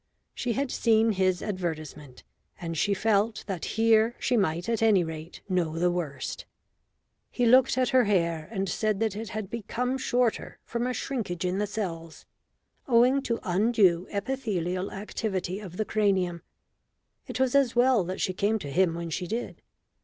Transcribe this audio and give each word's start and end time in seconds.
She 0.33 0.53
had 0.53 0.71
seen 0.71 1.11
his 1.11 1.43
advertisement, 1.43 2.23
and 2.59 2.75
she 2.75 2.95
felt 2.95 3.43
that 3.45 3.65
here 3.77 4.15
she 4.17 4.35
might 4.35 4.67
at 4.67 4.81
any 4.81 5.03
rate 5.03 5.41
know 5.47 5.77
the 5.77 5.91
worst. 5.91 6.45
He 7.29 7.45
looked 7.45 7.77
at 7.77 7.89
her 7.89 8.05
hair 8.05 8.47
and 8.51 8.67
said 8.67 8.99
that 8.99 9.15
it 9.15 9.29
had 9.29 9.47
become 9.51 9.99
shorter 9.99 10.57
from 10.65 10.87
a 10.87 10.93
shrinkage 10.95 11.45
in 11.45 11.59
the 11.59 11.67
cells, 11.67 12.25
owing 12.87 13.21
to 13.21 13.39
undue 13.43 14.07
epithelial 14.09 14.91
activity 14.91 15.59
of 15.59 15.77
the 15.77 15.85
cranium. 15.85 16.41
It 17.27 17.39
was 17.39 17.53
as 17.53 17.75
well 17.75 18.03
that 18.05 18.19
she 18.19 18.33
came 18.33 18.57
to 18.57 18.71
him 18.71 18.95
when 18.95 19.11
she 19.11 19.27
did. 19.27 19.61